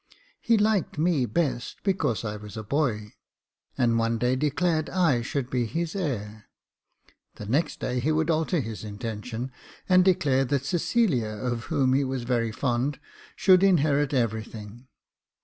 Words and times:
He 0.41 0.57
liked 0.57 0.97
me 0.97 1.27
best 1.27 1.83
because 1.83 2.25
I 2.25 2.35
was 2.35 2.57
a 2.57 2.63
boy, 2.63 3.13
and 3.77 3.99
one 3.99 4.17
day 4.17 4.35
declared 4.35 4.89
I 4.89 5.21
should 5.21 5.47
be 5.51 5.67
his 5.67 5.95
heir. 5.95 6.47
The 7.35 7.45
next 7.45 7.79
day 7.81 7.99
he 7.99 8.11
would 8.11 8.31
alter 8.31 8.61
his 8.61 8.83
intention, 8.83 9.51
and 9.87 10.03
declare 10.03 10.43
that 10.45 10.65
Cecilia, 10.65 11.27
of 11.29 11.65
whom 11.65 11.93
he 11.93 12.03
was 12.03 12.23
very 12.23 12.51
fond, 12.51 12.99
should 13.35 13.61
inherit 13.61 14.11
every 14.11 14.43
thing. 14.43 14.87